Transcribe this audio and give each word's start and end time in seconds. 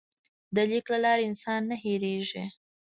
د 0.55 0.57
لیک 0.69 0.85
له 0.93 0.99
لارې 1.05 1.27
انسان 1.29 1.61
نه 1.69 1.75
هېرېږي. 1.83 2.43